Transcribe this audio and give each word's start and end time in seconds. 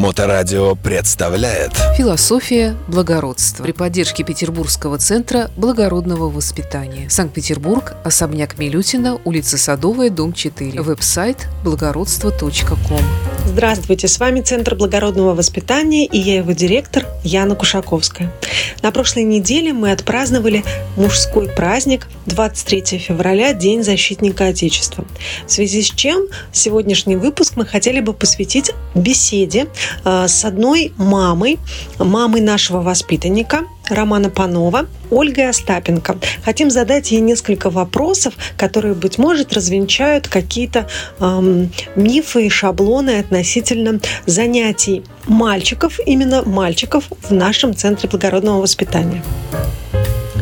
Моторадио 0.00 0.76
представляет 0.76 1.72
Философия 1.94 2.74
благородства 2.88 3.62
при 3.64 3.72
поддержке 3.72 4.24
Петербургского 4.24 4.96
центра 4.96 5.50
благородного 5.58 6.30
воспитания. 6.30 7.10
Санкт-Петербург, 7.10 7.92
особняк 8.02 8.56
Милютина, 8.56 9.20
улица 9.26 9.58
Садовая, 9.58 10.08
дом 10.08 10.32
4. 10.32 10.80
Веб-сайт 10.80 11.48
благородство.ком. 11.64 13.29
Здравствуйте, 13.52 14.06
с 14.06 14.20
вами 14.20 14.42
Центр 14.42 14.76
благородного 14.76 15.34
воспитания 15.34 16.06
и 16.06 16.16
я 16.16 16.36
его 16.36 16.52
директор 16.52 17.04
Яна 17.24 17.56
Кушаковская. 17.56 18.32
На 18.80 18.92
прошлой 18.92 19.24
неделе 19.24 19.72
мы 19.72 19.90
отпраздновали 19.90 20.62
мужской 20.96 21.48
праздник 21.48 22.06
23 22.26 22.98
февраля, 22.98 23.52
День 23.52 23.82
защитника 23.82 24.46
Отечества. 24.46 25.04
В 25.48 25.50
связи 25.50 25.82
с 25.82 25.90
чем 25.90 26.28
сегодняшний 26.52 27.16
выпуск 27.16 27.54
мы 27.56 27.66
хотели 27.66 27.98
бы 27.98 28.12
посвятить 28.12 28.70
беседе 28.94 29.66
э, 30.04 30.28
с 30.28 30.44
одной 30.44 30.92
мамой, 30.96 31.58
мамой 31.98 32.42
нашего 32.42 32.80
воспитанника 32.80 33.64
Романа 33.94 34.30
Панова, 34.30 34.86
Ольгой 35.10 35.48
Остапенко. 35.48 36.18
Хотим 36.44 36.70
задать 36.70 37.10
ей 37.10 37.20
несколько 37.20 37.70
вопросов, 37.70 38.34
которые, 38.56 38.94
быть 38.94 39.18
может, 39.18 39.52
развенчают 39.52 40.28
какие-то 40.28 40.88
эм, 41.18 41.70
мифы 41.96 42.46
и 42.46 42.48
шаблоны 42.48 43.18
относительно 43.18 44.00
занятий 44.26 45.02
мальчиков, 45.26 45.98
именно 46.06 46.42
мальчиков 46.42 47.04
в 47.22 47.32
нашем 47.32 47.74
Центре 47.74 48.08
благородного 48.08 48.60
воспитания. 48.60 49.22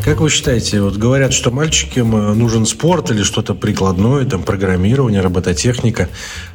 Как 0.09 0.21
вы 0.21 0.31
считаете, 0.31 0.81
вот 0.81 0.97
говорят, 0.97 1.33
что 1.33 1.51
мальчикам 1.51 2.09
нужен 2.35 2.65
спорт 2.65 3.11
или 3.11 3.21
что-то 3.21 3.53
прикладное, 3.53 4.25
там 4.25 4.41
программирование, 4.41 5.21
робототехника, 5.21 6.09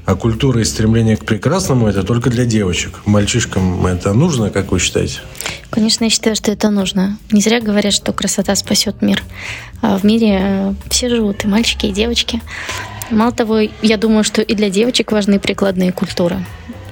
а 0.04 0.16
культура 0.16 0.60
и 0.60 0.64
стремление 0.64 1.16
к 1.16 1.24
прекрасному 1.24 1.86
это 1.86 2.02
только 2.02 2.30
для 2.30 2.46
девочек. 2.46 3.02
Мальчишкам 3.04 3.86
это 3.86 4.12
нужно, 4.12 4.50
как 4.50 4.72
вы 4.72 4.80
считаете? 4.80 5.20
Конечно, 5.70 6.02
я 6.02 6.10
считаю, 6.10 6.34
что 6.34 6.50
это 6.50 6.68
нужно. 6.68 7.16
Не 7.30 7.40
зря 7.40 7.60
говорят, 7.60 7.92
что 7.92 8.12
красота 8.12 8.56
спасет 8.56 9.02
мир. 9.02 9.22
А 9.82 9.98
в 9.98 10.02
мире 10.02 10.38
э, 10.40 10.74
все 10.90 11.08
живут, 11.08 11.44
и 11.44 11.46
мальчики, 11.46 11.86
и 11.86 11.92
девочки. 11.92 12.42
Мало 13.10 13.30
того, 13.30 13.60
я 13.82 13.96
думаю, 13.96 14.24
что 14.24 14.42
и 14.42 14.56
для 14.56 14.68
девочек 14.68 15.12
важны 15.12 15.38
прикладные 15.38 15.92
культуры, 15.92 16.44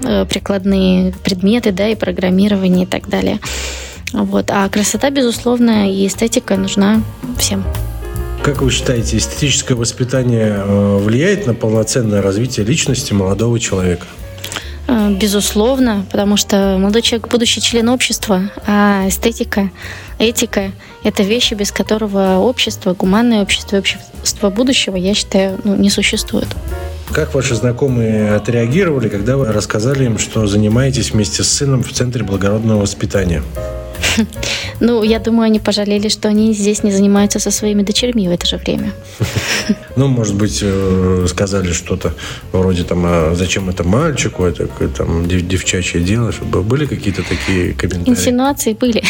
э, 0.04 0.26
прикладные 0.26 1.12
предметы, 1.24 1.72
да, 1.72 1.88
и 1.88 1.96
программирование 1.96 2.84
и 2.84 2.88
так 2.88 3.08
далее. 3.08 3.40
Вот. 4.12 4.50
А 4.50 4.68
красота, 4.68 5.10
безусловно, 5.10 5.90
и 5.90 6.06
эстетика 6.06 6.56
нужна 6.56 7.02
всем. 7.38 7.64
Как 8.42 8.60
вы 8.60 8.70
считаете, 8.70 9.18
эстетическое 9.18 9.76
воспитание 9.76 10.54
э, 10.56 10.98
влияет 10.98 11.46
на 11.46 11.54
полноценное 11.54 12.20
развитие 12.20 12.66
личности 12.66 13.12
молодого 13.12 13.60
человека? 13.60 14.06
Э, 14.88 15.10
безусловно, 15.14 16.04
потому 16.10 16.36
что 16.36 16.76
молодой 16.78 17.02
человек– 17.02 17.28
будущий 17.30 17.60
член 17.60 17.88
общества, 17.88 18.50
а 18.66 19.04
эстетика, 19.06 19.70
этика– 20.18 20.72
это 21.04 21.22
вещи, 21.22 21.54
без 21.54 21.70
которого 21.70 22.38
общество, 22.38 22.94
гуманное 22.94 23.42
общество, 23.42 23.78
общество 23.78 24.50
будущего, 24.50 24.96
я 24.96 25.14
считаю, 25.14 25.60
ну, 25.62 25.76
не 25.76 25.88
существует. 25.88 26.48
Как 27.12 27.34
ваши 27.34 27.54
знакомые 27.54 28.34
отреагировали, 28.34 29.08
когда 29.08 29.36
вы 29.36 29.52
рассказали 29.52 30.04
им, 30.04 30.18
что 30.18 30.46
занимаетесь 30.46 31.12
вместе 31.12 31.44
с 31.44 31.48
сыном 31.48 31.84
в 31.84 31.92
Центре 31.92 32.24
благородного 32.24 32.80
воспитания? 32.80 33.42
哼 34.16 34.26
Ну, 34.84 35.04
я 35.04 35.20
думаю, 35.20 35.46
они 35.46 35.60
пожалели, 35.60 36.08
что 36.08 36.28
они 36.28 36.52
здесь 36.52 36.82
не 36.82 36.90
занимаются 36.90 37.38
со 37.38 37.52
своими 37.52 37.84
дочерьми 37.84 38.26
в 38.28 38.32
это 38.32 38.46
же 38.46 38.56
время. 38.56 38.92
Ну, 39.94 40.08
может 40.08 40.34
быть, 40.34 40.60
э, 40.62 41.26
сказали 41.28 41.70
что-то 41.72 42.14
вроде 42.50 42.82
там, 42.82 43.04
а 43.04 43.34
зачем 43.34 43.68
это 43.68 43.84
мальчику, 43.84 44.44
это 44.44 44.66
там 44.88 45.28
девчачье 45.28 46.00
дело, 46.00 46.32
чтобы 46.32 46.62
были 46.62 46.86
какие-то 46.86 47.22
такие 47.22 47.74
комментарии? 47.74 48.10
Инсинуации 48.10 48.72
были. 48.72 49.02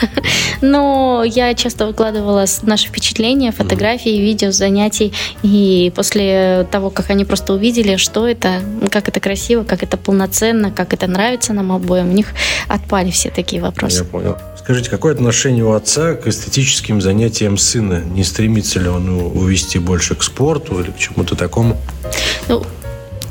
Но 0.62 1.22
я 1.26 1.52
часто 1.54 1.86
выкладывала 1.86 2.46
наши 2.62 2.88
впечатления, 2.88 3.52
фотографии, 3.52 4.18
видео 4.18 4.50
занятий, 4.50 5.12
и 5.42 5.92
после 5.94 6.66
того, 6.70 6.88
как 6.88 7.10
они 7.10 7.26
просто 7.26 7.52
увидели, 7.52 7.96
что 7.96 8.26
это, 8.26 8.62
как 8.90 9.08
это 9.08 9.20
красиво, 9.20 9.62
как 9.62 9.82
это 9.82 9.98
полноценно, 9.98 10.70
как 10.70 10.94
это 10.94 11.06
нравится 11.06 11.52
нам 11.52 11.70
обоим, 11.70 12.08
у 12.08 12.14
них 12.14 12.28
отпали 12.66 13.10
все 13.10 13.30
такие 13.30 13.60
вопросы. 13.60 13.98
Я 13.98 14.04
понял. 14.04 14.38
Скажите, 14.56 14.90
какое 14.90 15.14
отношение 15.20 15.64
у 15.64 15.72
отца 15.72 16.14
к 16.14 16.26
эстетическим 16.26 17.00
занятиям 17.02 17.58
сына? 17.58 18.02
Не 18.14 18.24
стремится 18.24 18.80
ли 18.80 18.88
он 18.88 19.08
увести 19.08 19.78
больше 19.78 20.14
к 20.14 20.22
спорту 20.22 20.80
или 20.80 20.90
к 20.90 20.96
чему-то 20.96 21.36
такому? 21.36 21.76
Ну, 22.48 22.64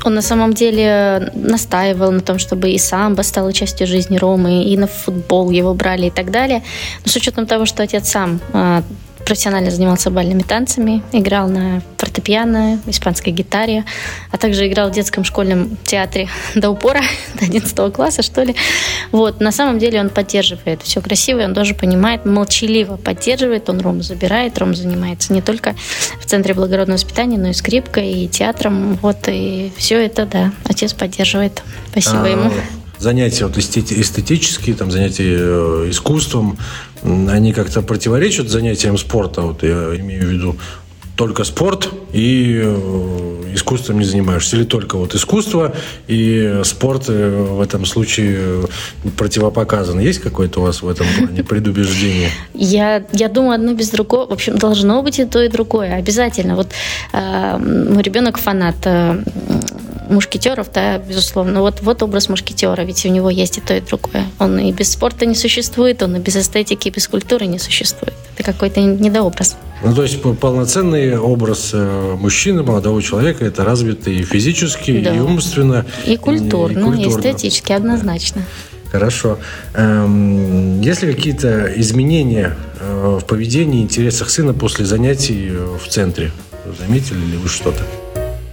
он 0.04 0.14
на 0.14 0.22
самом 0.22 0.54
деле 0.54 1.32
настаивал 1.34 2.12
на 2.12 2.20
том, 2.20 2.38
чтобы 2.38 2.70
и 2.70 2.78
самбо 2.78 3.22
стало 3.22 3.52
частью 3.52 3.88
жизни 3.88 4.18
Ромы, 4.18 4.64
и 4.64 4.76
на 4.76 4.86
футбол 4.86 5.50
его 5.50 5.74
брали 5.74 6.06
и 6.06 6.10
так 6.10 6.30
далее. 6.30 6.62
Но 7.04 7.10
с 7.10 7.16
учетом 7.16 7.46
того, 7.46 7.66
что 7.66 7.82
отец 7.82 8.08
сам 8.08 8.40
а, 8.52 8.82
профессионально 9.30 9.70
занимался 9.70 10.10
бальными 10.10 10.42
танцами, 10.42 11.04
играл 11.12 11.48
на 11.48 11.82
фортепиано, 11.98 12.80
испанской 12.88 13.32
гитаре, 13.32 13.84
а 14.32 14.36
также 14.38 14.66
играл 14.66 14.90
в 14.90 14.92
детском 14.92 15.22
школьном 15.22 15.76
театре 15.84 16.28
до 16.56 16.68
упора, 16.68 17.00
до 17.38 17.44
11 17.44 17.92
класса, 17.94 18.22
что 18.22 18.42
ли. 18.42 18.56
Вот, 19.12 19.40
на 19.40 19.52
самом 19.52 19.78
деле 19.78 20.00
он 20.00 20.08
поддерживает 20.08 20.82
все 20.82 21.00
красиво, 21.00 21.42
он 21.42 21.54
тоже 21.54 21.74
понимает, 21.74 22.26
молчаливо 22.26 22.96
поддерживает, 22.96 23.68
он 23.68 23.80
Рому 23.80 24.02
забирает, 24.02 24.58
Ром 24.58 24.74
занимается 24.74 25.32
не 25.32 25.42
только 25.42 25.76
в 26.20 26.26
Центре 26.26 26.52
благородного 26.52 26.96
воспитания, 26.96 27.38
но 27.38 27.50
и 27.50 27.52
скрипкой, 27.52 28.10
и 28.24 28.26
театром, 28.26 28.98
вот, 29.00 29.28
и 29.28 29.70
все 29.76 30.04
это, 30.04 30.26
да, 30.26 30.50
отец 30.64 30.92
поддерживает. 30.92 31.62
Спасибо 31.92 32.24
а, 32.24 32.28
ему 32.28 32.50
занятия 33.00 33.46
вот 33.46 33.58
эстетические, 33.58 34.76
там 34.76 34.90
занятия 34.90 35.36
э, 35.38 35.86
искусством, 35.90 36.58
они 37.02 37.52
как-то 37.52 37.82
противоречат 37.82 38.48
занятиям 38.48 38.98
спорта, 38.98 39.42
вот 39.42 39.62
я 39.62 39.96
имею 39.96 40.22
в 40.22 40.30
виду 40.30 40.56
только 41.20 41.44
спорт 41.44 41.90
и 42.14 42.62
э, 42.64 43.52
искусством 43.52 43.98
не 43.98 44.06
занимаешься. 44.06 44.56
Или 44.56 44.64
только 44.64 44.96
вот 44.96 45.14
искусство 45.14 45.74
и 46.08 46.60
спорт 46.64 47.04
э, 47.08 47.46
в 47.50 47.60
этом 47.60 47.84
случае 47.84 48.66
противопоказан. 49.18 50.00
Есть 50.00 50.20
какое-то 50.20 50.60
у 50.60 50.62
вас 50.62 50.80
в 50.80 50.88
этом 50.88 51.06
плане 51.18 51.44
предубеждение? 51.44 52.30
Я, 52.54 53.04
я 53.12 53.28
думаю, 53.28 53.56
одно 53.56 53.74
без 53.74 53.90
другого. 53.90 54.30
В 54.30 54.32
общем, 54.32 54.56
должно 54.56 55.02
быть 55.02 55.18
и 55.18 55.26
то, 55.26 55.42
и 55.42 55.48
другое. 55.48 55.94
Обязательно. 55.96 56.56
Вот 56.56 56.68
э, 57.12 57.58
мой 57.58 58.02
ребенок 58.02 58.38
фанат 58.38 58.76
э, 58.84 59.22
мушкетеров, 60.10 60.70
да, 60.72 60.98
безусловно. 60.98 61.60
Вот, 61.60 61.80
вот 61.82 62.02
образ 62.02 62.28
мушкетера, 62.28 62.82
ведь 62.82 63.04
у 63.06 63.08
него 63.08 63.30
есть 63.30 63.58
и 63.58 63.60
то, 63.60 63.74
и 63.74 63.80
другое. 63.80 64.26
Он 64.38 64.58
и 64.58 64.72
без 64.72 64.92
спорта 64.92 65.26
не 65.26 65.34
существует, 65.34 66.02
он 66.02 66.16
и 66.16 66.18
без 66.18 66.36
эстетики, 66.36 66.88
и 66.88 66.90
без 66.90 67.08
культуры 67.08 67.46
не 67.46 67.58
существует. 67.58 68.14
Это 68.34 68.52
какой-то 68.52 68.80
недообраз. 68.80 69.56
Ну, 69.82 69.94
то 69.94 70.02
есть 70.02 70.20
полноценный 70.38 71.18
образ 71.18 71.70
э, 71.72 72.16
мужчины, 72.18 72.62
молодого 72.62 73.02
человека, 73.02 73.44
это 73.44 73.64
развитый 73.64 74.16
и 74.16 74.22
физически, 74.22 75.00
да. 75.00 75.14
и 75.14 75.20
умственно. 75.20 75.86
И 76.06 76.16
культурно, 76.16 76.78
и, 76.78 76.82
культурно. 76.82 77.00
и 77.00 77.08
эстетически, 77.08 77.72
однозначно. 77.72 78.42
Хорошо. 78.90 79.38
Эм, 79.74 80.80
есть 80.80 81.02
ли 81.02 81.14
какие-то 81.14 81.72
изменения 81.76 82.56
э, 82.80 83.18
в 83.22 83.24
поведении 83.24 83.80
и 83.80 83.82
интересах 83.84 84.28
сына 84.30 84.52
после 84.52 84.84
занятий 84.84 85.50
в 85.50 85.88
центре? 85.88 86.32
Заметили 86.78 87.18
ли 87.18 87.36
вы 87.36 87.48
что-то? 87.48 87.82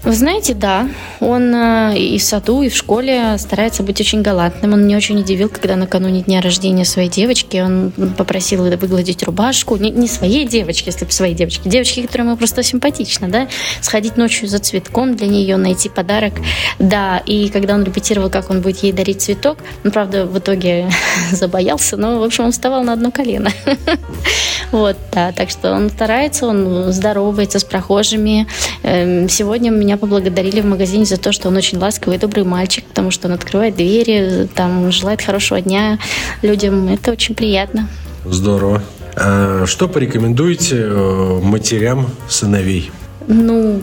Вы 0.04 0.14
знаете, 0.14 0.54
да. 0.54 0.88
Он 1.20 1.54
э, 1.54 1.98
и 1.98 2.18
в 2.18 2.24
саду, 2.24 2.62
и 2.62 2.70
в 2.70 2.76
школе 2.76 3.38
старается 3.38 3.84
быть 3.84 4.00
очень 4.00 4.22
галантным. 4.22 4.74
Он 4.74 4.86
меня 4.86 4.98
очень 4.98 5.20
удивил, 5.20 5.50
когда 5.50 5.76
накануне 5.76 6.22
дня 6.22 6.40
рождения 6.40 6.86
своей 6.86 7.10
девочки 7.10 7.58
он 7.58 7.92
попросил 8.18 8.64
выгладить 8.64 9.24
рубашку. 9.24 9.76
Не, 9.78 9.90
не 9.90 10.08
своей 10.08 10.48
девочки, 10.48 10.88
если 10.88 11.06
бы 11.06 11.12
своей 11.12 11.34
девочки. 11.34 11.68
Девочки, 11.68 12.04
которая 12.04 12.28
ему 12.28 12.38
просто 12.38 12.64
симпатична, 12.64 13.28
да. 13.28 13.48
Сходить 13.82 14.18
ночью 14.18 14.48
за 14.48 14.60
цветком 14.60 15.16
для 15.16 15.28
нее, 15.28 15.58
найти 15.58 15.90
подарок. 15.90 16.34
Да, 16.80 17.22
и 17.26 17.50
когда 17.50 17.74
он 17.74 17.84
репетировал, 17.84 18.30
как 18.30 18.50
он 18.50 18.62
будет 18.62 18.84
ей 18.84 18.92
дарить 18.92 19.22
цветок, 19.22 19.58
он, 19.84 19.92
правда, 19.92 20.26
в 20.26 20.38
итоге 20.38 20.90
забоялся, 21.32 21.98
но, 21.98 22.20
в 22.20 22.24
общем, 22.24 22.46
он 22.46 22.52
вставал 22.52 22.84
на 22.84 22.94
одно 22.94 23.12
колено. 23.12 23.52
Вот, 24.72 24.98
да, 25.14 25.32
так 25.32 25.50
что 25.50 25.74
он 25.74 25.90
старается, 25.90 26.46
он 26.46 26.92
здоровается 26.92 27.60
с 27.60 27.64
прохожими. 27.64 28.48
Эм, 28.84 29.30
сегодня 29.30 29.70
меня 29.70 29.98
поблагодарили 29.98 30.62
в 30.62 30.66
магазине 30.66 31.06
за 31.06 31.18
то, 31.18 31.32
что 31.32 31.48
он 31.48 31.56
очень 31.56 31.78
ласковый 31.78 32.18
и 32.18 32.20
добрый 32.20 32.44
мальчик, 32.44 32.84
потому 32.86 33.12
что 33.12 33.28
он 33.28 33.34
открывает 33.34 33.76
двери, 33.76 34.48
там 34.54 34.92
желает 34.92 35.22
хорошего 35.22 35.62
дня 35.62 36.00
людям. 36.42 36.90
Это 36.90 37.12
очень 37.12 37.34
приятно. 37.34 37.88
Здорово. 38.26 38.84
А 39.16 39.66
что 39.66 39.88
порекомендуете 39.88 40.76
э, 40.78 41.40
матерям 41.42 42.10
сыновей? 42.28 42.92
Ну, 43.28 43.82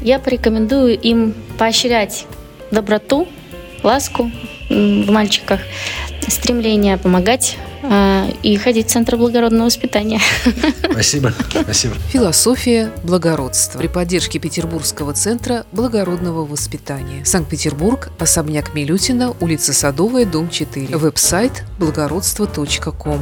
я 0.00 0.18
порекомендую 0.18 0.98
им 0.98 1.34
поощрять 1.58 2.26
доброту, 2.70 3.26
ласку 3.82 4.30
в 4.68 5.10
мальчиках, 5.10 5.60
стремление 6.28 6.98
помогать 6.98 7.56
и 8.42 8.56
ходить 8.56 8.88
в 8.88 8.90
Центр 8.90 9.16
благородного 9.16 9.66
воспитания. 9.66 10.20
Спасибо. 10.90 11.32
Спасибо. 11.50 11.94
Философия 12.10 12.90
благородства 13.02 13.78
при 13.78 13.88
поддержке 13.88 14.38
Петербургского 14.38 15.12
центра 15.12 15.66
благородного 15.72 16.44
воспитания. 16.44 17.24
Санкт-Петербург, 17.24 18.10
особняк 18.18 18.74
Милютина, 18.74 19.34
улица 19.40 19.72
Садовая, 19.72 20.24
дом 20.24 20.48
4. 20.48 20.96
Веб-сайт 20.96 21.64
благородство.ком. 21.78 23.20